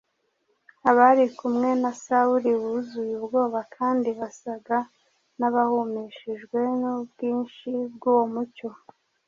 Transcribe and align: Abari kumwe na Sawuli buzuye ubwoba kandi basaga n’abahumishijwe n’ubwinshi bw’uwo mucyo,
Abari 0.89 1.25
kumwe 1.37 1.69
na 1.81 1.91
Sawuli 2.03 2.51
buzuye 2.61 3.13
ubwoba 3.19 3.59
kandi 3.75 4.09
basaga 4.19 4.77
n’abahumishijwe 5.39 6.59
n’ubwinshi 6.81 7.69
bw’uwo 7.93 8.25
mucyo, 8.33 8.69